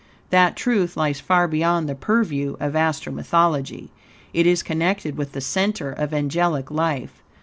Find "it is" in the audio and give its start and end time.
4.33-4.63